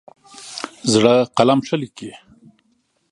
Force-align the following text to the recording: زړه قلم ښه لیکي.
زړه 0.91 1.13
قلم 1.37 1.59
ښه 1.67 1.75
لیکي. 1.81 2.11